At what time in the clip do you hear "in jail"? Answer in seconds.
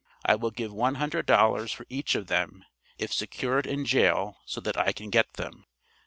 3.67-4.39